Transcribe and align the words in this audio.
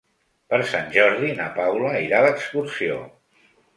Per 0.53 0.59
Sant 0.69 0.87
Jordi 0.95 1.29
na 1.41 1.47
Paula 1.59 1.91
irà 2.07 2.23
d'excursió. 2.25 2.97